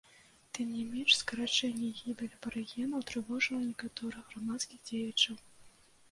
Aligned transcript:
Тым 0.57 0.67
не 0.75 0.83
менш, 0.91 1.17
скарачэнне 1.17 1.83
і 1.89 1.97
гібель 1.97 2.31
абарыгенаў 2.37 3.03
трывожыла 3.11 3.59
некаторых 3.67 4.23
грамадскіх 4.31 4.79
дзеячаў. 4.91 5.37